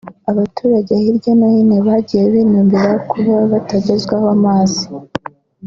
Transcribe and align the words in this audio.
Abaturage 0.31 0.91
hirya 1.01 1.31
no 1.39 1.47
hino 1.53 1.77
bagiye 1.87 2.23
binubira 2.33 2.91
kuba 3.09 3.35
batagezwaho 3.51 4.27
amazi 4.37 4.83